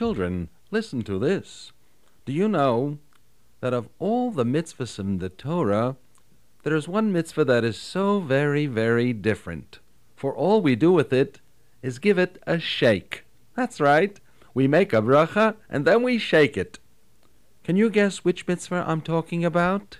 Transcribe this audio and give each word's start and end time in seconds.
children, 0.00 0.48
listen 0.70 1.02
to 1.02 1.18
this. 1.18 1.72
Do 2.24 2.32
you 2.32 2.48
know 2.48 2.96
that 3.60 3.74
of 3.74 3.90
all 3.98 4.30
the 4.30 4.46
mitzvahs 4.46 4.98
in 4.98 5.18
the 5.18 5.28
Torah, 5.28 5.94
there 6.62 6.74
is 6.74 6.88
one 6.88 7.12
mitzvah 7.12 7.44
that 7.44 7.64
is 7.64 7.76
so 7.76 8.18
very, 8.18 8.64
very 8.64 9.12
different. 9.12 9.78
For 10.16 10.34
all 10.34 10.62
we 10.62 10.74
do 10.74 10.90
with 10.90 11.12
it 11.12 11.42
is 11.82 11.98
give 11.98 12.18
it 12.18 12.42
a 12.46 12.58
shake. 12.58 13.26
That's 13.54 13.78
right. 13.78 14.18
We 14.54 14.66
make 14.66 14.94
a 14.94 15.02
bracha 15.02 15.56
and 15.68 15.84
then 15.84 16.02
we 16.02 16.16
shake 16.16 16.56
it. 16.56 16.78
Can 17.62 17.76
you 17.76 17.90
guess 17.90 18.24
which 18.24 18.48
mitzvah 18.48 18.86
I'm 18.88 19.02
talking 19.02 19.44
about? 19.44 19.98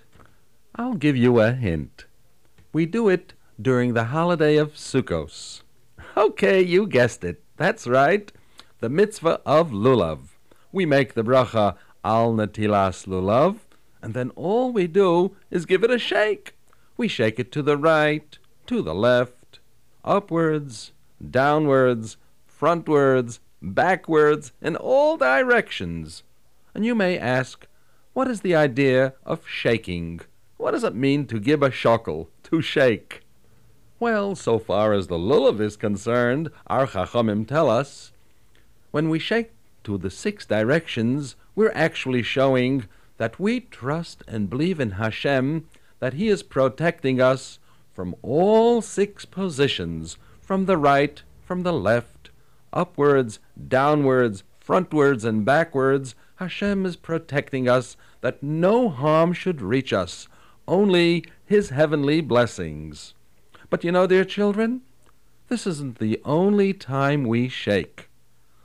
I'll 0.76 0.94
give 0.94 1.18
you 1.18 1.40
a 1.40 1.52
hint. 1.52 2.06
We 2.72 2.86
do 2.86 3.10
it 3.10 3.34
during 3.60 3.92
the 3.92 4.04
holiday 4.04 4.56
of 4.56 4.76
Sukkos. 4.76 5.60
Okay, 6.16 6.62
you 6.62 6.86
guessed 6.86 7.22
it. 7.22 7.44
That's 7.58 7.86
right. 7.86 8.32
The 8.80 8.88
mitzvah 8.88 9.42
of 9.44 9.72
lulav. 9.72 10.20
We 10.72 10.86
make 10.86 11.12
the 11.12 11.22
bracha 11.22 11.76
al 12.02 12.32
natilas 12.32 13.06
lulav, 13.06 13.56
and 14.00 14.14
then 14.14 14.30
all 14.36 14.72
we 14.72 14.86
do 14.86 15.36
is 15.50 15.66
give 15.66 15.84
it 15.84 15.90
a 15.90 15.98
shake. 15.98 16.54
We 16.96 17.06
shake 17.06 17.38
it 17.38 17.52
to 17.52 17.62
the 17.62 17.76
right, 17.76 18.38
to 18.68 18.80
the 18.80 18.94
left, 18.94 19.60
upwards, 20.02 20.92
downwards, 21.30 22.16
frontwards, 22.48 23.40
backwards, 23.60 24.52
in 24.62 24.76
all 24.76 25.18
directions. 25.18 26.22
And 26.74 26.86
you 26.86 26.94
may 26.94 27.18
ask, 27.18 27.66
what 28.14 28.28
is 28.28 28.40
the 28.40 28.54
idea 28.54 29.12
of 29.26 29.46
shaking? 29.46 30.20
What 30.56 30.70
does 30.70 30.84
it 30.84 30.94
mean 30.94 31.26
to 31.26 31.38
give 31.38 31.62
a 31.62 31.68
shokel, 31.68 32.28
to 32.44 32.62
shake? 32.62 33.24
Well, 33.98 34.34
so 34.34 34.58
far 34.58 34.94
as 34.94 35.08
the 35.08 35.18
lulav 35.18 35.60
is 35.60 35.76
concerned, 35.76 36.50
our 36.66 36.86
chachamim 36.86 37.46
tell 37.46 37.68
us, 37.68 38.12
when 38.90 39.08
we 39.08 39.18
shake 39.18 39.52
to 39.84 39.96
the 39.98 40.10
six 40.10 40.44
directions, 40.46 41.36
we're 41.54 41.72
actually 41.74 42.22
showing 42.22 42.86
that 43.18 43.38
we 43.38 43.60
trust 43.60 44.22
and 44.26 44.50
believe 44.50 44.80
in 44.80 44.92
Hashem, 44.92 45.66
that 45.98 46.14
He 46.14 46.28
is 46.28 46.42
protecting 46.42 47.20
us 47.20 47.58
from 47.92 48.14
all 48.22 48.80
six 48.80 49.24
positions, 49.24 50.16
from 50.40 50.66
the 50.66 50.76
right, 50.76 51.22
from 51.44 51.62
the 51.62 51.72
left, 51.72 52.30
upwards, 52.72 53.38
downwards, 53.68 54.42
frontwards, 54.64 55.24
and 55.24 55.44
backwards. 55.44 56.14
Hashem 56.36 56.86
is 56.86 56.96
protecting 56.96 57.68
us 57.68 57.96
that 58.20 58.42
no 58.42 58.88
harm 58.88 59.32
should 59.32 59.60
reach 59.60 59.92
us, 59.92 60.28
only 60.66 61.24
His 61.44 61.70
heavenly 61.70 62.20
blessings. 62.20 63.14
But 63.68 63.84
you 63.84 63.92
know, 63.92 64.06
dear 64.06 64.24
children, 64.24 64.82
this 65.48 65.66
isn't 65.66 65.98
the 65.98 66.20
only 66.24 66.72
time 66.72 67.24
we 67.24 67.48
shake. 67.48 68.09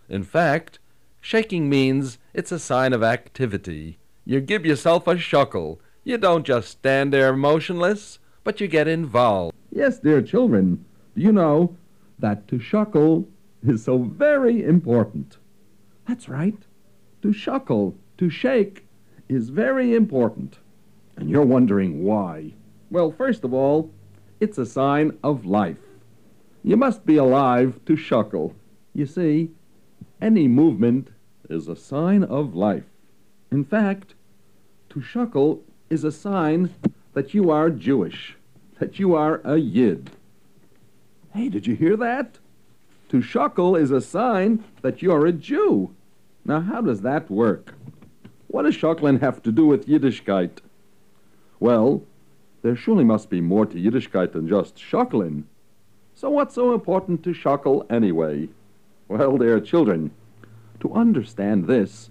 In 0.09 0.23
fact, 0.23 0.79
shaking 1.21 1.69
means 1.69 2.17
it's 2.33 2.51
a 2.51 2.59
sign 2.59 2.93
of 2.93 3.03
activity. 3.03 3.97
You 4.25 4.41
give 4.41 4.65
yourself 4.65 5.07
a 5.07 5.15
shuckle. 5.15 5.79
You 6.03 6.17
don't 6.17 6.45
just 6.45 6.69
stand 6.69 7.11
there 7.11 7.35
motionless, 7.35 8.19
but 8.43 8.61
you 8.61 8.67
get 8.67 8.87
involved. 8.87 9.55
Yes, 9.71 9.99
dear 9.99 10.21
children, 10.21 10.85
do 11.15 11.21
you 11.21 11.31
know 11.31 11.75
that 12.19 12.47
to 12.49 12.59
shuckle 12.59 13.25
is 13.65 13.83
so 13.83 13.97
very 13.97 14.63
important? 14.63 15.37
That's 16.07 16.29
right. 16.29 16.57
To 17.23 17.29
shuckle, 17.29 17.95
to 18.17 18.29
shake, 18.29 18.85
is 19.27 19.49
very 19.49 19.95
important. 19.95 20.59
And 21.17 21.29
you're 21.29 21.45
wondering 21.45 22.03
why. 22.03 22.53
Well, 22.91 23.11
first 23.11 23.43
of 23.43 23.53
all, 23.53 23.89
it's 24.39 24.57
a 24.57 24.65
sign 24.65 25.17
of 25.23 25.45
life. 25.45 25.77
You 26.63 26.77
must 26.77 27.05
be 27.05 27.17
alive 27.17 27.79
to 27.85 27.93
shuckle. 27.93 28.53
You 28.93 29.05
see, 29.05 29.51
any 30.21 30.47
movement 30.47 31.09
is 31.49 31.67
a 31.67 31.75
sign 31.75 32.23
of 32.23 32.55
life. 32.55 32.85
In 33.51 33.63
fact, 33.63 34.15
to 34.89 34.99
shuckle 34.99 35.59
is 35.89 36.03
a 36.03 36.11
sign 36.11 36.73
that 37.13 37.33
you 37.33 37.49
are 37.49 37.69
Jewish, 37.69 38.35
that 38.79 38.99
you 38.99 39.15
are 39.15 39.41
a 39.43 39.57
Yid. 39.57 40.11
Hey, 41.33 41.49
did 41.49 41.67
you 41.67 41.75
hear 41.75 41.97
that? 41.97 42.39
To 43.09 43.17
shuckle 43.17 43.79
is 43.79 43.91
a 43.91 44.01
sign 44.01 44.63
that 44.81 45.01
you're 45.01 45.25
a 45.25 45.31
Jew. 45.31 45.93
Now, 46.43 46.61
how 46.61 46.81
does 46.81 47.01
that 47.01 47.29
work? 47.29 47.73
What 48.47 48.63
does 48.63 48.77
shuckling 48.77 49.19
have 49.19 49.43
to 49.43 49.51
do 49.51 49.65
with 49.65 49.87
Yiddishkeit? 49.87 50.59
Well, 51.59 52.03
there 52.61 52.75
surely 52.75 53.03
must 53.03 53.29
be 53.29 53.41
more 53.41 53.65
to 53.65 53.77
Yiddishkeit 53.77 54.31
than 54.31 54.47
just 54.47 54.77
shuckling. 54.77 55.43
So 56.13 56.29
what's 56.29 56.55
so 56.55 56.73
important 56.73 57.23
to 57.23 57.33
shuckle 57.33 57.85
anyway? 57.91 58.49
Well, 59.07 59.37
dear 59.37 59.59
children, 59.59 60.11
to 60.79 60.91
understand 60.93 61.67
this, 61.67 62.09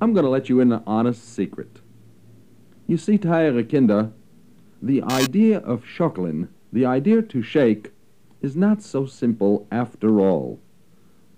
I'm 0.00 0.12
going 0.12 0.24
to 0.24 0.30
let 0.30 0.48
you 0.48 0.58
in 0.58 0.72
an 0.72 0.82
honest 0.84 1.32
secret. 1.32 1.80
You 2.88 2.96
see, 2.96 3.18
Tayere 3.18 3.62
Kinder, 3.62 4.10
the 4.82 5.02
idea 5.02 5.58
of 5.60 5.84
shuckling, 5.84 6.48
the 6.72 6.84
idea 6.86 7.22
to 7.22 7.40
shake, 7.40 7.92
is 8.42 8.56
not 8.56 8.82
so 8.82 9.06
simple 9.06 9.66
after 9.70 10.18
all. 10.20 10.58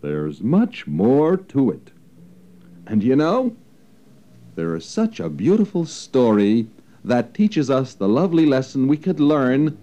There's 0.01 0.41
much 0.41 0.87
more 0.87 1.37
to 1.37 1.71
it. 1.71 1.91
And 2.87 3.03
you 3.03 3.17
know, 3.17 3.55
there 4.55 4.75
is 4.75 4.87
such 4.87 5.21
a 5.21 5.29
beautiful 5.29 5.85
story 5.85 6.69
that 7.05 7.35
teaches 7.35 7.69
us 7.69 7.93
the 7.93 8.09
lovely 8.09 8.47
lesson 8.47 8.89
we 8.89 8.97
could 8.97 9.21
learn 9.21 9.77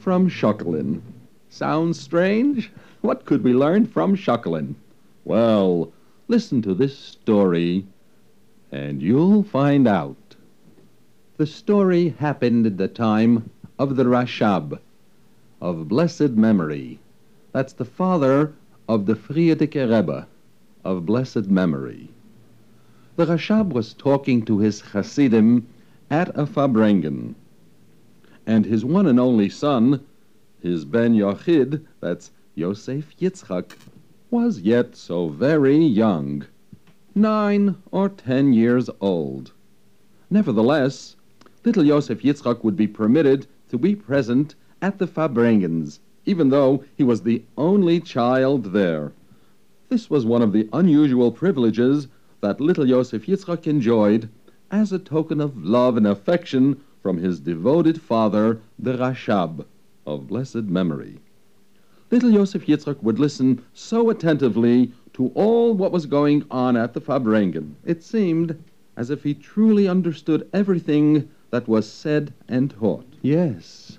from 0.00 0.28
shuckling. 0.28 1.00
Sounds 1.48 2.00
strange? 2.00 2.72
What 3.02 3.24
could 3.24 3.42
we 3.42 3.52
learn 3.52 3.86
from 3.86 4.14
shuckling? 4.14 4.76
Well, 5.24 5.92
listen 6.28 6.62
to 6.62 6.72
this 6.72 6.96
story 6.96 7.84
and 8.70 9.02
you'll 9.02 9.42
find 9.42 9.88
out. 9.88 10.36
The 11.36 11.46
story 11.46 12.10
happened 12.10 12.64
at 12.64 12.78
the 12.78 12.86
time 12.86 13.50
of 13.76 13.96
the 13.96 14.04
Rashab, 14.04 14.78
of 15.60 15.88
blessed 15.88 16.30
memory. 16.30 17.00
That's 17.50 17.72
the 17.72 17.84
father 17.84 18.52
of 18.88 19.06
the 19.06 19.16
Frierdiker 19.16 19.90
Rebbe, 19.90 20.28
of 20.84 21.04
blessed 21.04 21.50
memory. 21.50 22.08
The 23.16 23.26
Rashab 23.26 23.72
was 23.72 23.94
talking 23.94 24.44
to 24.44 24.60
his 24.60 24.80
Hasidim 24.80 25.66
at 26.08 26.28
a 26.38 26.46
Farbrengen. 26.46 27.34
And 28.46 28.64
his 28.64 28.84
one 28.84 29.08
and 29.08 29.18
only 29.18 29.48
son, 29.48 30.06
his 30.60 30.84
Ben 30.84 31.14
Yochid, 31.14 31.84
that's 32.00 32.30
Yosef 32.54 33.16
Yitzchak, 33.18 33.78
was 34.30 34.60
yet 34.60 34.94
so 34.94 35.30
very 35.30 35.78
young, 35.78 36.44
nine 37.14 37.76
or 37.90 38.10
ten 38.10 38.52
years 38.52 38.90
old. 39.00 39.52
Nevertheless, 40.28 41.16
little 41.64 41.82
Yosef 41.82 42.20
Yitzchak 42.22 42.62
would 42.62 42.76
be 42.76 42.86
permitted 42.86 43.46
to 43.70 43.78
be 43.78 43.96
present 43.96 44.54
at 44.82 44.98
the 44.98 45.06
Farbrengens, 45.06 46.00
even 46.26 46.50
though 46.50 46.84
he 46.94 47.02
was 47.02 47.22
the 47.22 47.42
only 47.56 48.00
child 48.00 48.74
there. 48.74 49.14
This 49.88 50.10
was 50.10 50.26
one 50.26 50.42
of 50.42 50.52
the 50.52 50.68
unusual 50.74 51.32
privileges 51.32 52.08
that 52.42 52.60
little 52.60 52.86
Yosef 52.86 53.24
Yitzchak 53.26 53.66
enjoyed 53.66 54.28
as 54.70 54.92
a 54.92 54.98
token 54.98 55.40
of 55.40 55.64
love 55.64 55.96
and 55.96 56.06
affection 56.06 56.82
from 57.00 57.16
his 57.16 57.40
devoted 57.40 57.98
father, 58.02 58.60
the 58.78 58.98
Rashab, 58.98 59.64
of 60.06 60.26
blessed 60.26 60.64
memory. 60.64 61.20
Little 62.12 62.30
Yosef 62.30 62.66
Yitzchak 62.66 63.02
would 63.02 63.18
listen 63.18 63.64
so 63.72 64.10
attentively 64.10 64.92
to 65.14 65.28
all 65.28 65.72
what 65.72 65.92
was 65.92 66.04
going 66.04 66.44
on 66.50 66.76
at 66.76 66.92
the 66.92 67.00
Farbrengen. 67.00 67.74
It 67.86 68.04
seemed 68.04 68.62
as 68.98 69.08
if 69.08 69.22
he 69.22 69.32
truly 69.32 69.88
understood 69.88 70.46
everything 70.52 71.30
that 71.48 71.66
was 71.66 71.90
said 71.90 72.34
and 72.46 72.70
taught. 72.70 73.06
Yes, 73.22 73.98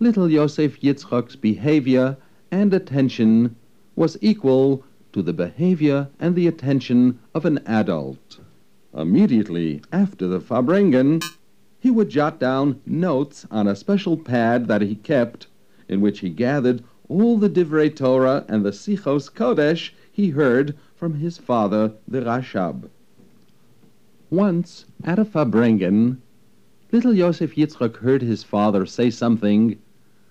little 0.00 0.28
Yosef 0.28 0.80
Yitzchak's 0.80 1.36
behavior 1.36 2.16
and 2.50 2.74
attention 2.74 3.54
was 3.94 4.18
equal 4.20 4.82
to 5.12 5.22
the 5.22 5.32
behavior 5.32 6.08
and 6.18 6.34
the 6.34 6.48
attention 6.48 7.20
of 7.32 7.44
an 7.44 7.58
adult. 7.64 8.40
Immediately 8.92 9.82
after 9.92 10.26
the 10.26 10.40
Farbrengen, 10.40 11.22
he 11.78 11.92
would 11.92 12.08
jot 12.08 12.40
down 12.40 12.80
notes 12.84 13.46
on 13.52 13.68
a 13.68 13.76
special 13.76 14.16
pad 14.16 14.66
that 14.66 14.82
he 14.82 14.96
kept, 14.96 15.46
in 15.88 16.00
which 16.00 16.18
he 16.18 16.28
gathered 16.28 16.82
all 17.12 17.36
the 17.36 17.50
Divrei 17.50 17.94
Torah 17.94 18.42
and 18.48 18.64
the 18.64 18.72
Sichos 18.72 19.30
Kodesh 19.30 19.90
he 20.10 20.30
heard 20.30 20.74
from 20.94 21.16
his 21.16 21.36
father, 21.36 21.92
the 22.08 22.22
Rashab. 22.22 22.88
Once, 24.30 24.86
at 25.04 25.18
a 25.18 25.24
Farbrengen, 25.26 26.22
little 26.90 27.12
Yosef 27.12 27.54
Yitzchak 27.54 27.96
heard 27.96 28.22
his 28.22 28.42
father 28.42 28.86
say 28.86 29.10
something 29.10 29.78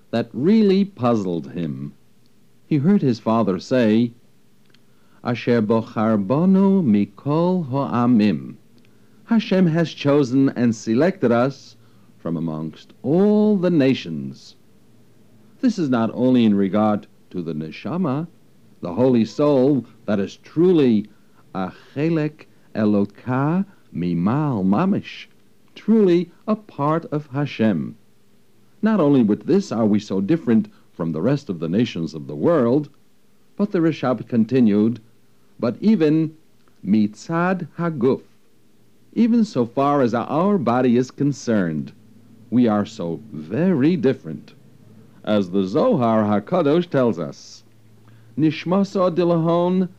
that 0.09 0.31
really 0.33 0.83
puzzled 0.83 1.51
him. 1.51 1.93
He 2.65 2.77
heard 2.77 3.03
his 3.03 3.19
father 3.19 3.59
say, 3.59 4.13
Asher 5.23 5.61
bochar 5.61 6.17
bonu 6.25 6.83
mikol 6.83 7.67
ho'amim. 7.67 8.55
Hashem 9.25 9.67
has 9.67 9.91
chosen 9.93 10.49
and 10.49 10.75
selected 10.75 11.31
us 11.31 11.75
from 12.17 12.35
amongst 12.35 12.93
all 13.03 13.55
the 13.55 13.69
nations. 13.69 14.55
This 15.61 15.77
is 15.77 15.91
not 15.91 16.09
only 16.15 16.43
in 16.43 16.55
regard 16.55 17.05
to 17.29 17.43
the 17.43 17.53
neshama, 17.53 18.25
the 18.81 18.95
holy 18.95 19.23
soul 19.23 19.85
that 20.07 20.19
is 20.19 20.37
truly 20.37 21.05
a 21.53 21.71
chelek 21.93 22.47
Eloka 22.73 23.65
mimal 23.93 24.65
mamish, 24.65 25.27
truly 25.75 26.31
a 26.47 26.55
part 26.55 27.05
of 27.05 27.27
Hashem. 27.27 27.95
Not 28.81 28.99
only 28.99 29.21
with 29.21 29.45
this 29.45 29.71
are 29.71 29.85
we 29.85 29.99
so 29.99 30.19
different 30.19 30.67
from 30.93 31.11
the 31.11 31.21
rest 31.21 31.47
of 31.47 31.59
the 31.59 31.69
nations 31.69 32.15
of 32.15 32.25
the 32.25 32.35
world, 32.35 32.89
but 33.55 33.69
the 33.71 33.81
Rashab 33.81 34.27
continued, 34.27 34.99
but 35.59 35.77
even 35.79 36.35
mitzad 36.83 37.67
haguf, 37.77 38.23
even 39.13 39.45
so 39.45 39.67
far 39.67 40.01
as 40.01 40.15
our 40.15 40.57
body 40.57 40.97
is 40.97 41.11
concerned, 41.11 41.91
we 42.49 42.67
are 42.67 42.87
so 42.87 43.19
very 43.31 43.95
different. 43.95 44.55
As 45.23 45.51
the 45.51 45.65
Zohar 45.65 46.23
HaKadosh 46.23 46.89
tells 46.89 47.19
us, 47.19 47.63
Nishmasa 48.35 49.13
dilahon 49.15 49.89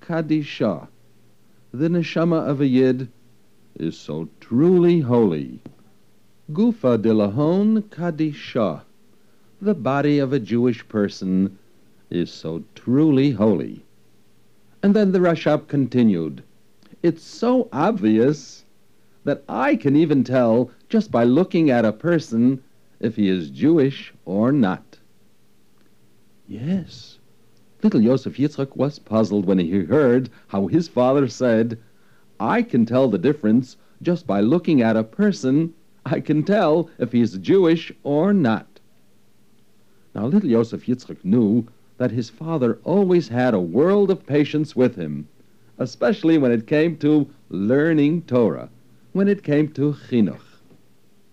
kadisha, 0.00 0.88
the 1.70 1.88
neshama 1.88 2.48
of 2.48 2.62
a 2.62 2.66
yid 2.66 3.08
is 3.78 3.98
so 3.98 4.30
truly 4.40 5.00
holy. 5.00 5.60
Gufa 6.50 6.96
dilahon 6.96 7.82
kadisha, 7.90 8.80
the 9.60 9.74
body 9.74 10.18
of 10.18 10.32
a 10.32 10.40
Jewish 10.40 10.88
person 10.88 11.58
is 12.08 12.32
so 12.32 12.64
truly 12.74 13.32
holy. 13.32 13.84
And 14.82 14.96
then 14.96 15.12
the 15.12 15.18
Rashab 15.18 15.68
continued, 15.68 16.42
It's 17.02 17.22
so 17.22 17.68
obvious 17.70 18.64
that 19.24 19.44
I 19.46 19.76
can 19.76 19.94
even 19.94 20.24
tell 20.24 20.70
just 20.88 21.10
by 21.10 21.24
looking 21.24 21.68
at 21.70 21.84
a 21.84 21.92
person 21.92 22.62
if 22.98 23.16
he 23.16 23.28
is 23.28 23.50
Jewish 23.50 24.14
or 24.30 24.52
not. 24.52 24.96
Yes, 26.46 27.18
little 27.82 28.00
Yosef 28.00 28.36
Yitzchak 28.36 28.76
was 28.76 29.00
puzzled 29.00 29.44
when 29.44 29.58
he 29.58 29.80
heard 29.80 30.30
how 30.46 30.68
his 30.68 30.86
father 30.86 31.26
said, 31.26 31.76
I 32.38 32.62
can 32.62 32.86
tell 32.86 33.08
the 33.08 33.18
difference 33.18 33.76
just 34.02 34.28
by 34.28 34.40
looking 34.40 34.82
at 34.82 34.96
a 34.96 35.02
person. 35.02 35.74
I 36.06 36.20
can 36.20 36.44
tell 36.44 36.88
if 36.96 37.10
he's 37.10 37.38
Jewish 37.38 37.90
or 38.04 38.32
not. 38.32 38.78
Now, 40.14 40.26
little 40.26 40.48
Yosef 40.48 40.86
Yitzchak 40.86 41.24
knew 41.24 41.66
that 41.98 42.12
his 42.12 42.30
father 42.30 42.78
always 42.84 43.26
had 43.26 43.52
a 43.52 43.60
world 43.60 44.12
of 44.12 44.26
patience 44.26 44.76
with 44.76 44.94
him, 44.94 45.26
especially 45.78 46.38
when 46.38 46.52
it 46.52 46.68
came 46.68 46.96
to 46.98 47.28
learning 47.48 48.22
Torah, 48.22 48.70
when 49.12 49.26
it 49.26 49.42
came 49.42 49.72
to 49.72 49.96
chinuch. 50.08 50.62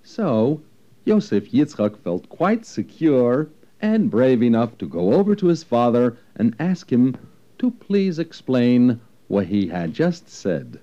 So, 0.02 0.62
Yosef 1.08 1.54
Yitzchak 1.54 1.96
felt 2.00 2.28
quite 2.28 2.66
secure 2.66 3.48
and 3.82 4.12
brave 4.12 4.44
enough 4.44 4.78
to 4.78 4.86
go 4.86 5.14
over 5.14 5.38
to 5.38 5.48
his 5.48 5.64
father 5.64 6.18
and 6.36 6.54
ask 6.60 6.92
him 6.92 7.16
to 7.58 7.72
please 7.72 8.20
explain 8.20 9.00
what 9.30 9.46
he 9.46 9.68
had 9.68 9.94
just 9.94 10.28
said. 10.28 10.82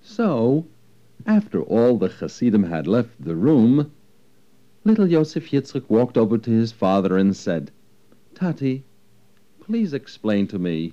So, 0.00 0.64
after 1.26 1.60
all 1.60 1.98
the 1.98 2.06
Hasidim 2.06 2.62
had 2.62 2.86
left 2.86 3.10
the 3.18 3.34
room, 3.34 3.90
little 4.84 5.08
Yosef 5.08 5.50
Yitzchak 5.50 5.90
walked 5.90 6.16
over 6.16 6.38
to 6.38 6.50
his 6.52 6.70
father 6.70 7.18
and 7.18 7.34
said, 7.34 7.72
Tati, 8.32 8.84
please 9.58 9.92
explain 9.92 10.46
to 10.46 10.58
me, 10.60 10.92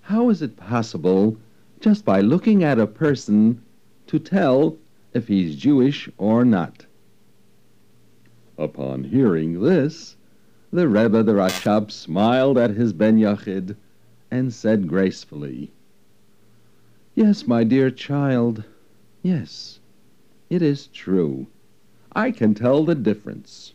how 0.00 0.30
is 0.30 0.42
it 0.42 0.56
possible, 0.56 1.36
just 1.78 2.04
by 2.04 2.20
looking 2.20 2.64
at 2.64 2.80
a 2.80 2.88
person, 2.88 3.62
to 4.08 4.18
tell 4.18 4.76
if 5.14 5.28
he's 5.28 5.54
Jewish 5.54 6.08
or 6.18 6.44
not? 6.44 6.86
Upon 8.60 9.04
hearing 9.04 9.62
this, 9.62 10.16
the 10.70 10.86
Rebbe, 10.86 11.22
the 11.22 11.32
Rashab, 11.32 11.90
smiled 11.90 12.58
at 12.58 12.72
his 12.72 12.92
Ben 12.92 13.16
Yachid 13.16 13.74
and 14.30 14.52
said 14.52 14.86
gracefully, 14.86 15.70
Yes, 17.14 17.46
my 17.46 17.64
dear 17.64 17.90
child, 17.90 18.64
yes, 19.22 19.80
it 20.50 20.60
is 20.60 20.88
true. 20.88 21.46
I 22.12 22.30
can 22.32 22.52
tell 22.52 22.84
the 22.84 22.94
difference. 22.94 23.72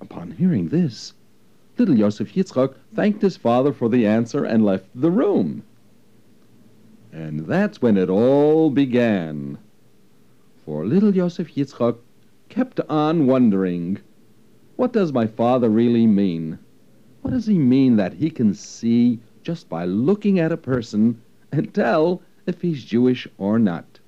Upon 0.00 0.30
hearing 0.30 0.70
this, 0.70 1.12
little 1.76 1.98
Yosef 1.98 2.34
Yitzchak 2.34 2.74
thanked 2.94 3.20
his 3.20 3.36
father 3.36 3.74
for 3.74 3.90
the 3.90 4.06
answer 4.06 4.46
and 4.46 4.64
left 4.64 4.88
the 4.94 5.10
room. 5.10 5.62
And 7.12 7.40
that's 7.40 7.82
when 7.82 7.98
it 7.98 8.08
all 8.08 8.70
began. 8.70 9.58
For 10.64 10.86
little 10.86 11.14
Yosef 11.14 11.54
Yitzchak 11.54 11.98
kept 12.48 12.80
on 12.88 13.26
wondering, 13.26 13.98
what 14.76 14.92
does 14.92 15.12
my 15.12 15.26
father 15.26 15.68
really 15.68 16.06
mean? 16.06 16.58
What 17.22 17.32
does 17.32 17.46
he 17.46 17.58
mean 17.58 17.96
that 17.96 18.14
he 18.14 18.30
can 18.30 18.54
see 18.54 19.20
just 19.42 19.68
by 19.68 19.84
looking 19.84 20.38
at 20.38 20.52
a 20.52 20.56
person 20.56 21.20
and 21.52 21.74
tell 21.74 22.22
if 22.46 22.62
he's 22.62 22.84
Jewish 22.84 23.26
or 23.38 23.58
not? 23.58 23.98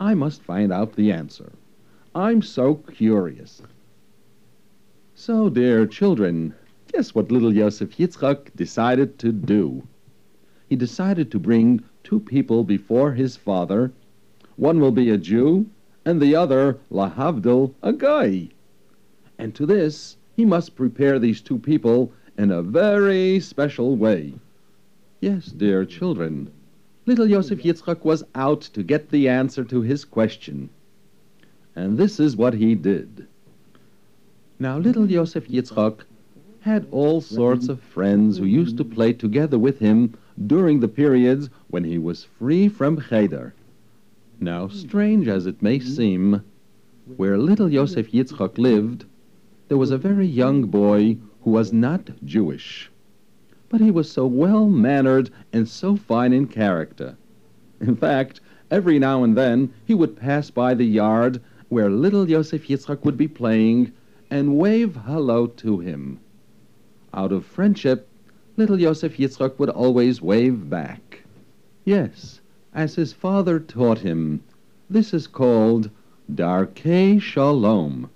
I 0.00 0.14
must 0.14 0.42
find 0.42 0.72
out 0.72 0.94
the 0.94 1.10
answer. 1.10 1.52
I'm 2.14 2.42
so 2.42 2.76
curious. 2.76 3.60
So, 5.14 5.50
dear 5.50 5.86
children, 5.86 6.54
guess 6.92 7.14
what 7.14 7.32
little 7.32 7.52
Yosef 7.52 7.98
Yitzchak 7.98 8.54
decided 8.54 9.18
to 9.18 9.32
do? 9.32 9.86
He 10.68 10.76
decided 10.76 11.30
to 11.32 11.38
bring 11.38 11.82
two 12.04 12.20
people 12.20 12.62
before 12.62 13.12
his 13.12 13.36
father. 13.36 13.92
One 14.56 14.80
will 14.80 14.92
be 14.92 15.10
a 15.10 15.18
Jew, 15.18 15.66
and 16.08 16.22
the 16.22 16.34
other, 16.34 16.78
Lahavdil, 16.90 17.74
a 17.82 17.92
Goy. 17.92 18.48
And 19.36 19.54
to 19.54 19.66
this, 19.66 20.16
he 20.34 20.46
must 20.46 20.74
prepare 20.74 21.18
these 21.18 21.42
two 21.42 21.58
people 21.58 22.10
in 22.38 22.50
a 22.50 22.62
very 22.62 23.40
special 23.40 23.94
way. 23.94 24.32
Yes, 25.20 25.48
dear 25.48 25.84
children, 25.84 26.50
little 27.04 27.26
Yosef 27.26 27.62
Yitzchak 27.62 28.06
was 28.06 28.24
out 28.34 28.62
to 28.72 28.82
get 28.82 29.10
the 29.10 29.28
answer 29.28 29.64
to 29.64 29.82
his 29.82 30.06
question. 30.06 30.70
And 31.76 31.98
this 31.98 32.18
is 32.18 32.38
what 32.38 32.54
he 32.54 32.74
did. 32.74 33.26
Now, 34.58 34.78
little 34.78 35.10
Yosef 35.10 35.46
Yitzchak 35.48 36.04
had 36.60 36.86
all 36.90 37.20
sorts 37.20 37.68
of 37.68 37.82
friends 37.82 38.38
who 38.38 38.46
used 38.46 38.78
to 38.78 38.84
play 38.84 39.12
together 39.12 39.58
with 39.58 39.78
him 39.78 40.14
during 40.46 40.80
the 40.80 40.88
periods 40.88 41.50
when 41.66 41.84
he 41.84 41.98
was 41.98 42.24
free 42.24 42.66
from 42.70 42.98
cheder. 42.98 43.52
Now, 44.40 44.68
strange 44.68 45.26
as 45.26 45.46
it 45.46 45.62
may 45.62 45.80
seem, 45.80 46.42
where 47.16 47.36
little 47.36 47.72
Yosef 47.72 48.12
Yitzchak 48.12 48.56
lived, 48.56 49.04
there 49.66 49.76
was 49.76 49.90
a 49.90 49.98
very 49.98 50.28
young 50.28 50.66
boy 50.66 51.18
who 51.42 51.50
was 51.50 51.72
not 51.72 52.10
Jewish. 52.24 52.88
But 53.68 53.80
he 53.80 53.90
was 53.90 54.08
so 54.08 54.28
well 54.28 54.68
mannered 54.68 55.30
and 55.52 55.66
so 55.66 55.96
fine 55.96 56.32
in 56.32 56.46
character. 56.46 57.16
In 57.80 57.96
fact, 57.96 58.40
every 58.70 59.00
now 59.00 59.24
and 59.24 59.36
then 59.36 59.70
he 59.84 59.92
would 59.92 60.14
pass 60.14 60.50
by 60.50 60.72
the 60.72 60.86
yard 60.86 61.40
where 61.68 61.90
little 61.90 62.30
Yosef 62.30 62.68
Yitzchak 62.68 63.04
would 63.04 63.16
be 63.16 63.26
playing 63.26 63.90
and 64.30 64.56
wave 64.56 64.94
hello 65.04 65.48
to 65.48 65.80
him. 65.80 66.20
Out 67.12 67.32
of 67.32 67.44
friendship, 67.44 68.06
little 68.56 68.78
Yosef 68.80 69.16
Yitzchak 69.18 69.58
would 69.58 69.70
always 69.70 70.22
wave 70.22 70.70
back. 70.70 71.24
Yes, 71.84 72.40
as 72.74 72.96
his 72.96 73.12
father 73.14 73.58
taught 73.58 74.00
him, 74.00 74.42
this 74.90 75.14
is 75.14 75.26
called 75.26 75.90
Darkei 76.30 77.18
Shalom, 77.18 78.10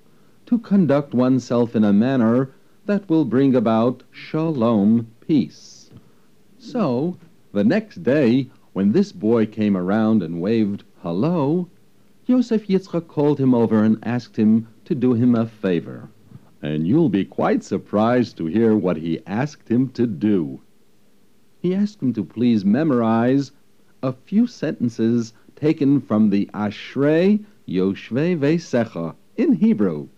to 0.44 0.58
conduct 0.58 1.14
oneself 1.14 1.74
in 1.74 1.84
a 1.84 1.92
manner 1.92 2.50
that 2.84 3.08
will 3.08 3.24
bring 3.24 3.54
about 3.54 4.02
Shalom, 4.10 5.06
peace. 5.20 5.90
So, 6.58 7.16
the 7.52 7.64
next 7.64 8.02
day, 8.02 8.50
when 8.72 8.92
this 8.92 9.12
boy 9.12 9.46
came 9.46 9.76
around 9.76 10.22
and 10.22 10.40
waved 10.40 10.84
hello, 11.00 11.68
Yosef 12.26 12.68
Yitzchak 12.68 13.08
called 13.08 13.38
him 13.38 13.54
over 13.54 13.82
and 13.82 13.98
asked 14.02 14.36
him 14.36 14.68
to 14.84 14.94
do 14.94 15.14
him 15.14 15.34
a 15.34 15.46
favor. 15.46 16.10
And 16.60 16.86
you'll 16.86 17.08
be 17.08 17.24
quite 17.24 17.64
surprised 17.64 18.36
to 18.36 18.46
hear 18.46 18.76
what 18.76 18.98
he 18.98 19.20
asked 19.26 19.68
him 19.68 19.88
to 19.90 20.06
do. 20.06 20.60
He 21.60 21.74
asked 21.74 22.02
him 22.02 22.12
to 22.12 22.24
please 22.24 22.64
memorize 22.64 23.52
a 24.02 24.12
few 24.12 24.46
sentences 24.48 25.32
taken 25.54 26.00
from 26.00 26.30
the 26.30 26.50
Ashrei 26.52 27.44
Yoshvei 27.68 28.36
Vesecha 28.36 29.14
in 29.36 29.52
Hebrew. 29.52 30.08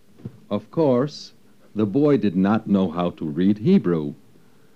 Of 0.48 0.70
course, 0.70 1.34
the 1.74 1.84
boy 1.84 2.16
did 2.16 2.34
not 2.34 2.66
know 2.66 2.90
how 2.90 3.10
to 3.10 3.26
read 3.26 3.58
Hebrew. 3.58 4.14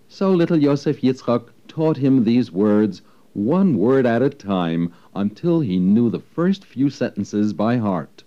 So 0.09 0.33
little 0.33 0.59
Yosef 0.59 1.00
Yitzchak 1.00 1.49
taught 1.69 1.97
him 1.97 2.25
these 2.25 2.53
words 2.53 3.00
one 3.33 3.79
word 3.79 4.05
at 4.05 4.21
a 4.21 4.29
time 4.29 4.93
until 5.15 5.61
he 5.61 5.79
knew 5.79 6.11
the 6.11 6.19
first 6.19 6.65
few 6.65 6.91
sentences 6.91 7.53
by 7.53 7.77
heart. 7.77 8.25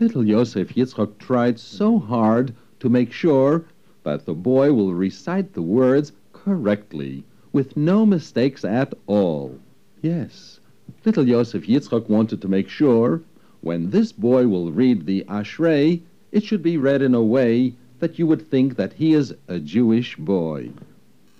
Little 0.00 0.26
Yosef 0.26 0.74
Yitzchak 0.74 1.18
tried 1.18 1.60
so 1.60 1.98
hard 1.98 2.54
to 2.80 2.88
make 2.88 3.12
sure 3.12 3.66
that 4.02 4.26
the 4.26 4.34
boy 4.34 4.72
will 4.72 4.94
recite 4.94 5.52
the 5.52 5.62
words 5.62 6.12
correctly, 6.32 7.22
with 7.52 7.76
no 7.76 8.06
mistakes 8.06 8.64
at 8.64 8.94
all. 9.06 9.58
Yes, 10.02 10.60
little 11.04 11.26
Yosef 11.26 11.66
Yitzchak 11.66 12.08
wanted 12.08 12.40
to 12.42 12.48
make 12.48 12.68
sure 12.68 13.22
when 13.60 13.90
this 13.90 14.12
boy 14.12 14.46
will 14.46 14.72
read 14.72 15.04
the 15.04 15.24
Ashrei, 15.28 16.00
it 16.32 16.44
should 16.44 16.62
be 16.62 16.76
read 16.76 17.02
in 17.02 17.14
a 17.14 17.22
way 17.22 17.74
that 17.98 18.18
you 18.18 18.26
would 18.26 18.48
think 18.48 18.76
that 18.76 18.94
he 18.94 19.12
is 19.12 19.34
a 19.48 19.58
Jewish 19.58 20.16
boy. 20.16 20.70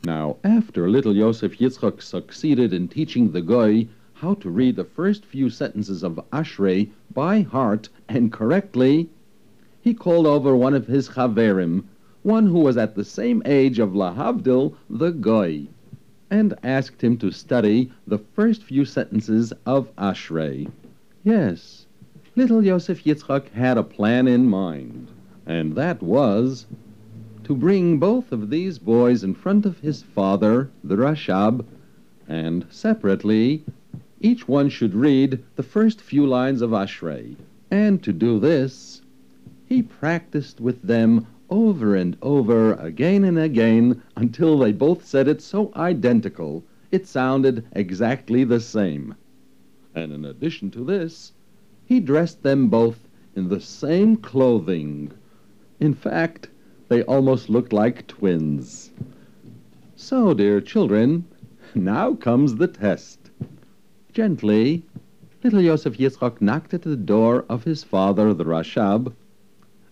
Now, 0.05 0.37
after 0.45 0.91
little 0.91 1.15
Yosef 1.15 1.59
Yitzchak 1.59 2.03
succeeded 2.03 2.73
in 2.73 2.89
teaching 2.89 3.31
the 3.31 3.41
Goy 3.41 3.87
how 4.15 4.35
to 4.35 4.51
read 4.51 4.77
the 4.77 4.85
first 4.85 5.25
few 5.25 5.49
sentences 5.49 6.03
of 6.03 6.21
Ashrei 6.33 6.91
by 7.15 7.43
heart 7.43 7.89
and 8.09 8.33
correctly, 8.33 9.09
he 9.81 9.95
called 9.95 10.27
over 10.27 10.55
one 10.55 10.75
of 10.75 10.87
his 10.87 11.11
chaverim, 11.11 11.85
one 12.23 12.47
who 12.47 12.61
was 12.61 12.77
at 12.77 12.95
the 12.97 13.05
same 13.05 13.43
age 13.47 13.79
of 13.79 13.95
Lahavdil, 13.95 14.75
the 14.91 15.11
Goy, 15.11 15.69
and 16.31 16.55
asked 16.63 17.03
him 17.03 17.17
to 17.19 17.31
study 17.31 17.91
the 18.07 18.19
first 18.19 18.63
few 18.63 18.85
sentences 18.85 19.53
of 19.67 19.95
Ashrei. 19.97 20.71
Yes, 21.25 21.87
little 22.37 22.65
Yosef 22.65 23.05
Yitzchak 23.05 23.51
had 23.51 23.77
a 23.77 23.83
plan 23.83 24.29
in 24.29 24.49
mind, 24.49 25.09
and 25.45 25.75
that 25.75 26.03
was 26.03 26.67
to 27.45 27.55
bring 27.57 27.99
both 27.99 28.31
of 28.31 28.49
these 28.49 28.79
boys 28.79 29.25
in 29.25 29.35
front 29.35 29.67
of 29.67 29.81
his 29.81 30.03
father, 30.03 30.71
the 30.85 30.97
Rashab, 30.97 31.65
and 32.29 32.65
separately, 32.71 33.65
each 34.21 34.47
one 34.47 34.69
should 34.69 34.95
read 34.95 35.43
the 35.57 35.63
first 35.65 36.01
few 36.01 36.25
lines 36.25 36.63
of 36.63 36.71
Ashrei. 36.71 37.35
And 37.71 38.03
to 38.05 38.13
do 38.13 38.39
this, 38.39 39.03
he 39.67 39.83
practiced 39.83 40.61
with 40.61 40.81
them 40.83 41.27
over 41.51 41.97
and 41.97 42.17
over, 42.23 42.75
again 42.75 43.25
and 43.25 43.39
again, 43.39 44.01
until 44.17 44.59
they 44.59 44.73
both 44.73 45.05
said 45.05 45.27
it 45.27 45.43
so 45.43 45.73
identical 45.75 46.65
it 46.93 47.07
sounded 47.07 47.65
exactly 47.73 48.43
the 48.43 48.59
same. 48.59 49.15
And 49.95 50.13
in 50.13 50.25
addition 50.25 50.71
to 50.73 50.85
this, 50.85 51.33
he 51.85 52.01
dressed 52.01 52.43
them 52.43 52.69
both 52.69 53.09
in 53.37 53.49
the 53.49 53.61
same 53.61 54.17
clothing. 54.17 55.13
In 55.79 55.95
fact, 55.95 56.51
they 56.89 57.03
almost 57.05 57.49
looked 57.49 57.73
like 57.73 58.09
twins. 58.09 58.91
So, 59.95 60.35
dear 60.35 60.61
children, 60.61 61.27
now 61.75 62.15
comes 62.15 62.57
the 62.57 62.69
test. 62.69 63.31
Gently, 64.13 64.85
little 65.45 65.61
Yosef 65.61 65.97
Yitzchak 65.97 66.41
knocked 66.41 66.75
at 66.75 66.83
the 66.83 66.97
door 66.97 67.45
of 67.49 67.65
his 67.65 67.85
father, 67.85 68.35
the 68.35 68.45
Rashab, 68.45 69.13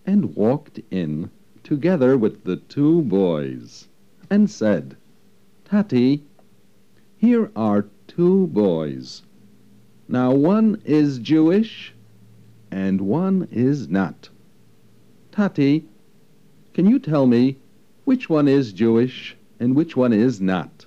and 0.04 0.34
walked 0.34 0.80
in 0.90 1.30
together 1.68 2.16
with 2.16 2.44
the 2.44 2.56
two 2.56 3.02
boys, 3.02 3.88
and 4.30 4.48
said, 4.48 4.96
Tati, 5.66 6.22
here 7.18 7.50
are 7.54 7.84
two 8.06 8.46
boys. 8.46 9.20
Now 10.08 10.32
one 10.32 10.80
is 10.86 11.18
Jewish, 11.18 11.92
and 12.70 13.02
one 13.02 13.48
is 13.52 13.86
not. 13.86 14.30
Tati, 15.30 15.84
can 16.72 16.86
you 16.86 16.98
tell 16.98 17.26
me 17.26 17.58
which 18.06 18.30
one 18.30 18.48
is 18.48 18.72
Jewish 18.72 19.36
and 19.60 19.76
which 19.76 19.94
one 19.94 20.14
is 20.14 20.40
not? 20.40 20.86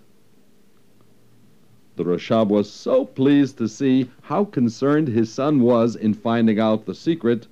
The 1.95 2.05
Rashab 2.05 2.47
was 2.47 2.67
so 2.71 3.05
pleased 3.05 3.59
to 3.59 3.67
see 3.67 4.09
how 4.23 4.45
concerned 4.45 5.09
his 5.09 5.31
son 5.31 5.59
was 5.59 5.95
in 5.95 6.15
finding 6.15 6.59
out 6.59 6.87
the 6.87 6.95
secret, 6.95 7.45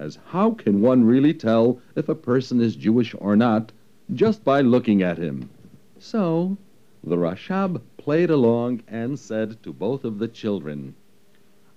as 0.00 0.18
how 0.28 0.52
can 0.52 0.80
one 0.80 1.04
really 1.04 1.34
tell 1.34 1.78
if 1.94 2.08
a 2.08 2.14
person 2.14 2.58
is 2.58 2.74
Jewish 2.74 3.14
or 3.18 3.36
not 3.36 3.70
just 4.14 4.42
by 4.42 4.62
looking 4.62 5.02
at 5.02 5.18
him? 5.18 5.50
So 5.98 6.56
the 7.04 7.18
Rashab 7.18 7.82
played 7.98 8.30
along 8.30 8.80
and 8.88 9.18
said 9.18 9.62
to 9.62 9.74
both 9.74 10.06
of 10.06 10.18
the 10.18 10.26
children, 10.26 10.94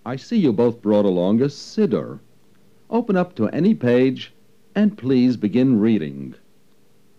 I 0.06 0.15
see 0.15 0.38
you 0.38 0.53
both 0.53 0.82
brought 0.82 1.03
along 1.03 1.42
a 1.42 1.50
Siddur. 1.50 2.20
Open 2.89 3.18
up 3.18 3.36
to 3.36 3.50
any 3.50 3.75
page 3.75 4.32
and 4.74 4.98
please 4.98 5.36
begin 5.36 5.82
reading. 5.82 6.36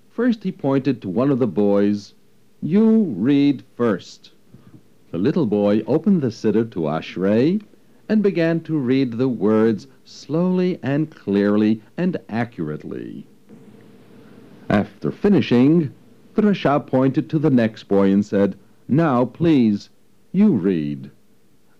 First 0.08 0.42
he 0.42 0.52
pointed 0.52 1.02
to 1.02 1.10
one 1.10 1.30
of 1.30 1.38
the 1.38 1.46
boys. 1.46 2.14
You 2.62 3.14
read 3.18 3.62
first. 3.76 4.32
The 5.10 5.18
little 5.18 5.46
boy 5.46 5.82
opened 5.86 6.22
the 6.22 6.28
siddur 6.28 6.70
to 6.70 6.80
Ashrei 6.88 7.60
and 8.08 8.22
began 8.22 8.60
to 8.60 8.76
read 8.76 9.12
the 9.12 9.28
words 9.28 9.86
slowly 10.04 10.78
and 10.82 11.10
clearly 11.10 11.80
and 11.96 12.16
accurately. 12.28 13.26
After 14.68 15.10
finishing, 15.10 15.92
the 16.34 16.42
Rashab 16.42 16.86
pointed 16.86 17.30
to 17.30 17.38
the 17.38 17.50
next 17.50 17.84
boy 17.84 18.10
and 18.10 18.24
said, 18.24 18.56
Now, 18.88 19.24
please, 19.24 19.90
you 20.32 20.52
read. 20.52 21.10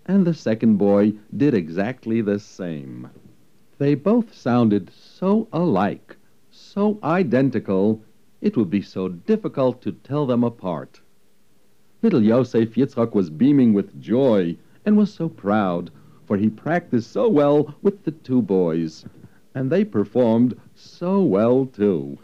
And 0.06 0.26
the 0.26 0.34
second 0.34 0.76
boy 0.76 1.14
did 1.36 1.54
exactly 1.54 2.20
the 2.20 2.38
same. 2.38 3.08
They 3.78 3.94
both 3.94 4.34
sounded 4.34 4.90
so 4.90 5.48
alike, 5.52 6.16
so 6.50 6.98
identical, 7.02 8.02
it 8.40 8.56
would 8.56 8.70
be 8.70 8.82
so 8.82 9.08
difficult 9.08 9.82
to 9.82 9.92
tell 9.92 10.26
them 10.26 10.44
apart. 10.44 11.00
Little 12.02 12.22
Yosef 12.22 12.74
Yitzchak 12.74 13.14
was 13.14 13.30
beaming 13.30 13.72
with 13.72 14.00
joy 14.00 14.56
and 14.84 14.96
was 14.96 15.12
so 15.12 15.28
proud, 15.28 15.90
for 16.26 16.36
he 16.36 16.48
practiced 16.48 17.10
so 17.10 17.28
well 17.28 17.74
with 17.82 18.04
the 18.04 18.10
two 18.10 18.40
boys, 18.40 19.04
and 19.54 19.70
they 19.70 19.84
performed 19.84 20.58
so 20.74 21.22
well 21.22 21.66
too. 21.66 22.18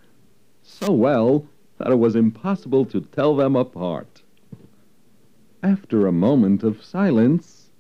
So 0.63 0.93
well 0.93 1.47
that 1.79 1.91
it 1.91 1.99
was 1.99 2.17
impossible 2.17 2.85
to 2.87 3.01
tell 3.01 3.37
them 3.37 3.57
apart. 3.57 4.23
After 5.63 6.07
a 6.07 6.13
moment 6.13 6.63
of 6.63 6.83
silence, 6.83 7.71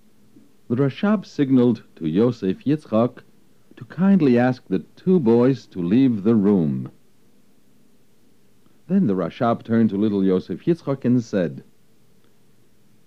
the 0.68 0.76
Rashab 0.76 1.24
signaled 1.24 1.84
to 1.96 2.06
Yosef 2.06 2.64
Yitzchak 2.64 3.22
to 3.76 3.84
kindly 3.86 4.38
ask 4.38 4.66
the 4.68 4.80
two 4.96 5.18
boys 5.18 5.66
to 5.66 5.80
leave 5.82 6.22
the 6.22 6.34
room. 6.34 6.90
Then 8.86 9.06
the 9.06 9.16
Rashab 9.16 9.62
turned 9.62 9.90
to 9.90 9.96
little 9.96 10.22
Yosef 10.24 10.64
Yitzchak 10.66 11.04
and 11.04 11.22
said, 11.22 11.64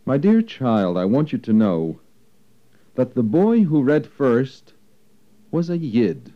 My 0.05 0.17
dear 0.17 0.41
child, 0.41 0.97
I 0.97 1.05
want 1.05 1.31
you 1.31 1.37
to 1.37 1.53
know 1.53 1.99
that 2.95 3.15
the 3.15 3.23
boy 3.23 3.63
who 3.63 3.81
read 3.81 4.05
first 4.05 4.73
was 5.51 5.69
a 5.69 5.77
Yid. 5.77 6.33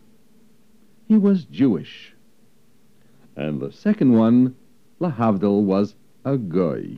He 1.07 1.17
was 1.17 1.45
Jewish. 1.45 2.13
And 3.35 3.59
the 3.59 3.71
second 3.71 4.13
one, 4.13 4.55
Lahavdil, 4.99 5.63
was 5.63 5.95
a 6.25 6.37
Goy. 6.37 6.97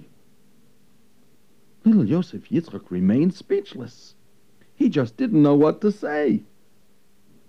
Little 1.85 2.05
Yosef 2.05 2.49
Yitzchak 2.49 2.89
remained 2.89 3.33
speechless. 3.33 4.15
He 4.75 4.89
just 4.89 5.17
didn't 5.17 5.41
know 5.41 5.55
what 5.55 5.81
to 5.81 5.91
say. 5.91 6.43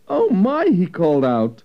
Oh, 0.08 0.30
my, 0.30 0.66
he 0.66 0.86
called 0.86 1.24
out. 1.24 1.62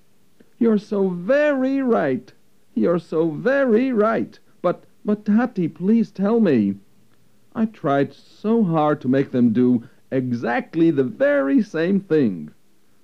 You're 0.60 0.78
so 0.78 1.10
very 1.10 1.82
right. 1.82 2.32
You're 2.76 3.00
so 3.00 3.32
very 3.32 3.92
right. 3.92 4.38
But, 4.62 4.84
but, 5.04 5.26
Tati, 5.26 5.68
please 5.68 6.12
tell 6.12 6.40
me. 6.40 6.76
I 7.56 7.66
tried 7.66 8.14
so 8.14 8.64
hard 8.64 9.02
to 9.02 9.08
make 9.08 9.32
them 9.32 9.54
do 9.54 9.88
exactly 10.12 10.92
the 10.92 11.04
very 11.04 11.62
same 11.62 12.00
thing. 12.00 12.52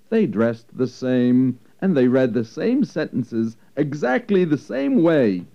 They 0.10 0.26
dressed 0.26 0.78
the 0.78 0.88
same, 0.88 1.60
and 1.80 1.96
they 1.96 2.08
read 2.08 2.34
the 2.34 2.46
same 2.46 2.84
sentences 2.84 3.58
exactly 3.76 4.44
the 4.46 4.58
same 4.58 5.02
way. 5.02 5.46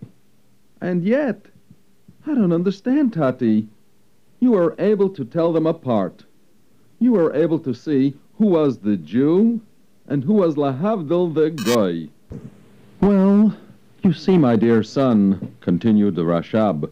And 0.81 1.05
yet, 1.05 1.47
I 2.27 2.35
don't 2.35 2.53
understand, 2.53 3.13
Tati. 3.13 3.69
You 4.41 4.53
were 4.53 4.75
able 4.79 5.09
to 5.11 5.25
tell 5.25 5.53
them 5.53 5.67
apart. 5.67 6.25
You 6.99 7.13
were 7.13 7.35
able 7.35 7.59
to 7.61 7.75
see 7.75 8.15
who 8.39 8.47
was 8.47 8.79
the 8.79 8.97
Jew 8.97 9.61
and 10.09 10.25
who 10.25 10.35
was 10.35 10.57
Lahavdil 10.57 11.35
the 11.35 11.51
Goy. 11.51 12.09
Well, 13.01 13.57
you 14.03 14.13
see, 14.13 14.39
my 14.39 14.57
dear 14.57 14.83
son, 14.83 15.57
continued 15.61 16.15
the 16.17 16.25
Rashab, 16.25 16.91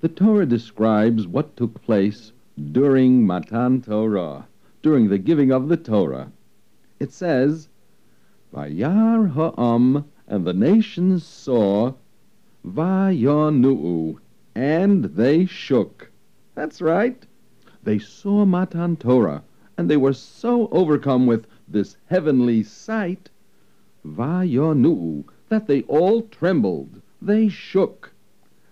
the 0.00 0.08
Torah 0.08 0.46
describes 0.46 1.26
what 1.26 1.56
took 1.56 1.82
place 1.82 2.32
during 2.72 3.24
Matan 3.24 3.80
Torah, 3.82 4.48
during 4.82 5.08
the 5.08 5.18
giving 5.18 5.52
of 5.52 5.68
the 5.68 5.76
Torah. 5.76 6.32
It 6.98 7.12
says, 7.12 7.68
Vayar 8.52 9.32
ha'am, 9.32 10.04
and 10.26 10.44
the 10.44 10.52
nations 10.52 11.24
saw, 11.24 11.94
Vayonu'u, 12.66 14.18
and 14.54 15.04
they 15.04 15.46
shook. 15.46 16.10
That's 16.54 16.80
right. 16.80 17.24
They 17.84 17.98
saw 17.98 18.44
Matan 18.44 18.96
Torah, 18.96 19.42
and 19.76 19.88
they 19.88 19.96
were 19.96 20.12
so 20.12 20.68
overcome 20.72 21.26
with 21.26 21.46
this 21.68 21.96
heavenly 22.06 22.64
sight, 22.64 23.30
Vayonu, 24.04 25.24
that 25.48 25.68
they 25.68 25.82
all 25.82 26.22
trembled, 26.22 27.00
they 27.22 27.48
shook. 27.48 28.12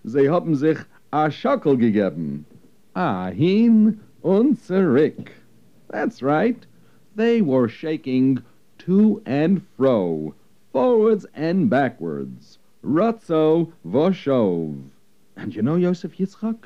Sie 0.05 0.27
haben 0.27 0.57
sich 0.57 0.79
a 1.13 1.29
gegeben. 1.29 2.45
Ahin 2.97 4.01
zurück. 4.25 5.29
That's 5.89 6.23
right. 6.23 6.67
They 7.15 7.43
were 7.43 7.69
shaking 7.69 8.43
to 8.79 9.23
and 9.27 9.63
fro, 9.77 10.35
forwards 10.73 11.27
and 11.35 11.71
backwards. 11.71 12.59
Rotzo 12.83 13.73
voshov. 13.87 14.89
And 15.37 15.55
you 15.55 15.63
know, 15.63 15.77
Yosef 15.77 16.17
Yitzchak? 16.17 16.65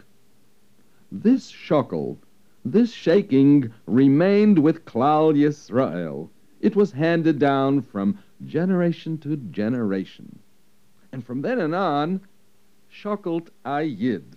This 1.10 1.50
shokel 1.50 2.16
this 2.64 2.92
shaking 2.92 3.72
remained 3.87 4.58
with 4.58 4.84
Klal 4.84 5.34
Yisrael. 5.34 6.28
It 6.60 6.76
was 6.76 6.92
handed 6.92 7.38
down 7.38 7.80
from 7.80 8.18
generation 8.44 9.16
to 9.18 9.37
generation. 9.37 10.40
And 11.10 11.25
from 11.25 11.40
then 11.40 11.72
on, 11.72 12.20
shokelt 12.92 13.49
a 13.64 13.82
yid. 13.82 14.37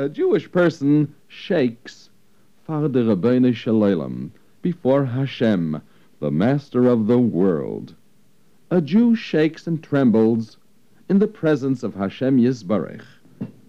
A 0.00 0.08
Jewish 0.08 0.52
person 0.52 1.12
shakes 1.26 2.08
for 2.62 2.86
the 2.86 3.00
Ribono 3.00 3.52
Shel 3.52 3.80
Olam 3.80 4.30
before 4.62 5.06
Hashem, 5.06 5.82
the 6.20 6.30
Master 6.30 6.86
of 6.86 7.08
the 7.08 7.18
world. 7.18 7.96
A 8.70 8.80
Jew 8.80 9.16
shakes 9.16 9.66
and 9.66 9.82
trembles 9.82 10.56
in 11.08 11.18
the 11.18 11.26
presence 11.26 11.82
of 11.82 11.96
Hashem 11.96 12.38
Yisbarech. 12.38 13.02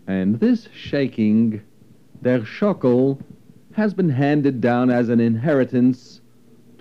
And 0.05 0.39
this 0.39 0.69
shaking, 0.71 1.61
der 2.21 2.41
shokel, 2.41 3.19
has 3.71 3.95
been 3.95 4.09
handed 4.09 4.61
down 4.61 4.91
as 4.91 5.09
an 5.09 5.19
inheritance 5.19 6.21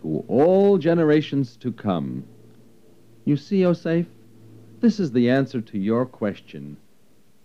to 0.02 0.24
all 0.28 0.76
generations 0.76 1.56
to 1.56 1.72
come. 1.72 2.22
You 3.24 3.38
see, 3.38 3.62
Yosef, 3.62 4.04
this 4.80 5.00
is 5.00 5.12
the 5.12 5.30
answer 5.30 5.62
to 5.62 5.78
your 5.78 6.04
question. 6.04 6.76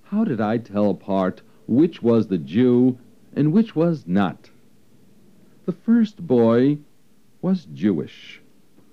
How 0.02 0.26
did 0.26 0.42
I 0.42 0.58
tell 0.58 0.90
apart 0.90 1.42
which 1.68 2.02
was 2.02 2.28
the 2.28 2.38
Jew 2.38 2.98
and 3.36 3.54
which 3.54 3.76
was 3.76 4.06
not? 4.08 4.50
The 5.66 5.72
first 5.72 6.28
boy 6.28 6.78
was 7.42 7.66
Jewish, 7.74 8.42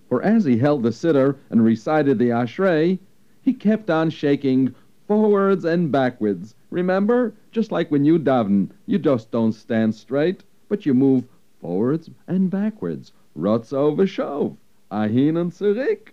for 0.09 0.23
as 0.23 0.45
he 0.45 0.59
held 0.59 0.83
the 0.83 0.91
siddur 0.91 1.37
and 1.51 1.65
recited 1.65 2.19
the 2.19 2.31
Ashrei, 2.31 2.99
he 3.43 3.53
kept 3.53 3.91
on 3.91 4.11
shaking 4.11 4.75
forwards 5.07 5.65
and 5.65 5.91
backwards. 5.91 6.55
Remember? 6.71 7.35
Just 7.51 7.73
like 7.73 7.91
when 7.91 8.05
you 8.05 8.19
daven, 8.19 8.71
you 8.87 8.99
just 8.99 9.31
don't 9.31 9.53
stand 9.53 9.95
straight, 9.95 10.45
but 10.69 10.87
you 10.87 10.95
move 10.95 11.25
forwards 11.61 12.09
and 12.29 12.51
backwards. 12.51 13.13
Rotzo 13.37 13.97
v'shov, 13.97 14.57
ahin 14.91 15.37
and 15.37 15.51
zurück. 15.51 16.13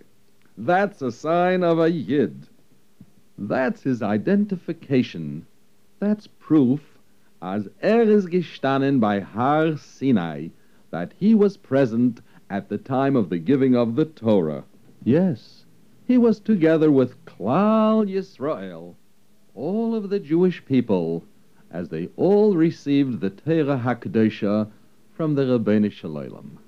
That's 0.56 1.02
a 1.02 1.12
sign 1.12 1.62
of 1.62 1.78
a 1.78 1.90
yid. 1.90 2.48
That's 3.36 3.82
his 3.82 4.02
identification. 4.02 5.46
That's 6.00 6.28
proof, 6.28 6.98
as 7.42 7.68
er 7.82 8.02
is 8.02 8.26
gestanden 8.26 9.00
by 9.00 9.18
Har 9.18 9.76
Sinai, 9.76 10.48
that 10.90 11.12
he 11.18 11.34
was 11.34 11.56
present 11.56 12.20
at 12.48 12.68
the 12.68 12.78
time 12.78 13.16
of 13.16 13.30
the 13.30 13.38
giving 13.38 13.74
of 13.74 13.96
the 13.96 14.04
Torah. 14.04 14.64
Yes, 15.02 15.64
he 16.06 16.16
was 16.16 16.38
together 16.38 16.90
with 16.90 17.24
Klal 17.24 18.08
Yisrael, 18.08 18.94
all 19.54 19.94
of 19.94 20.08
the 20.08 20.20
Jewish 20.20 20.64
people, 20.64 21.24
as 21.70 21.88
they 21.88 22.08
all 22.16 22.54
received 22.54 23.20
the 23.20 23.30
Torah 23.30 23.82
HaKadosha 23.84 24.68
from 25.14 25.34
the 25.34 25.42
Ribono 25.42 25.90
Shel 25.90 26.12
Olam, 26.12 26.58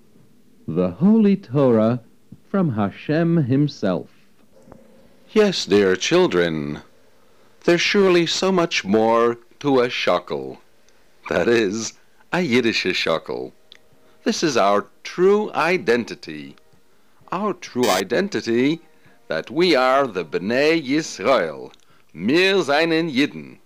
the 0.67 0.91
Holy 0.91 1.37
Torah 1.37 2.01
from 2.49 2.73
Hashem 2.73 3.45
himself. 3.45 4.11
Yes, 5.33 5.65
dear 5.65 5.95
children, 5.95 6.81
there's 7.65 7.81
surely 7.81 8.27
so 8.27 8.51
much 8.51 8.85
more 8.85 9.37
to 9.59 9.81
a 9.81 9.89
shokel. 9.89 10.59
That 11.29 11.47
is, 11.47 11.93
a 12.33 12.41
Yiddish 12.41 12.85
shokel. 12.85 13.53
This 14.25 14.43
is 14.43 14.57
our 14.57 14.87
true 15.03 15.53
identity. 15.53 16.57
Our 17.31 17.53
true 17.53 17.89
identity 17.89 18.81
that 19.29 19.51
we 19.51 19.75
are 19.75 20.07
the 20.07 20.25
Bnei 20.25 20.83
Yisrael, 20.83 21.73
mir 22.15 22.55
seinen 22.63 23.11
Yidden. 23.11 23.59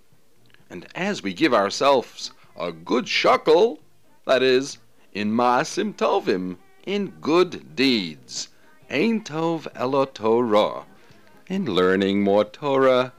And 0.69 0.87
as 0.93 1.23
we 1.23 1.33
give 1.33 1.53
ourselves 1.53 2.31
a 2.59 2.71
good 2.71 3.05
shokel, 3.05 3.79
that 4.25 4.43
is, 4.43 4.77
in 5.13 5.31
maasim 5.31 5.93
tovim, 5.95 6.57
in 6.85 7.13
good 7.21 7.75
deeds, 7.75 8.49
ein 8.89 9.21
tov 9.23 9.67
elo 9.73 10.05
Torah, 10.05 10.83
in 11.47 11.65
learning 11.65 12.23
more 12.23 12.43
Torah 12.43 13.13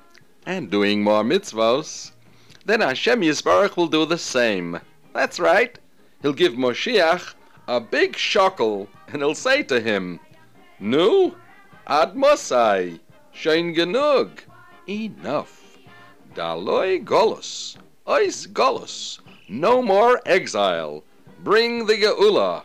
and 0.46 0.70
doing 0.70 1.02
more 1.02 1.24
mitzvos, 1.24 2.12
then 2.64 2.80
Hashem 2.80 3.20
Yisbarach 3.20 3.76
will 3.76 3.88
do 3.88 4.06
the 4.06 4.18
same. 4.18 4.80
That's 5.12 5.40
right. 5.40 5.78
He'll 6.22 6.32
give 6.32 6.54
Moshiach 6.54 7.34
a 7.68 7.80
big 7.80 8.14
shokel, 8.14 8.86
and 9.08 9.16
he'll 9.16 9.34
say 9.34 9.62
to 9.64 9.80
him, 9.80 10.21
Nu, 10.78 11.34
ad 11.86 12.14
mosai, 12.14 13.00
shein 13.34 13.76
genug, 13.76 14.30
enough. 14.88 15.78
Daloi 16.34 17.04
golus, 17.04 17.76
ois 18.06 18.47
golus, 18.47 19.21
no 19.49 19.82
more 19.82 20.21
exile. 20.26 21.02
Bring 21.42 21.86
the 21.86 21.94
Geula. 21.94 22.64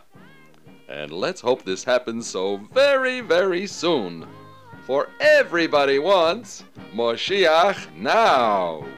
And 0.88 1.12
let's 1.12 1.40
hope 1.40 1.62
this 1.62 1.84
happens 1.84 2.26
so 2.26 2.58
very, 2.72 3.20
very 3.20 3.66
soon. 3.66 4.26
For 4.86 5.08
everybody 5.20 5.98
wants 6.00 6.64
Moshiach 6.92 7.94
now. 7.94 8.84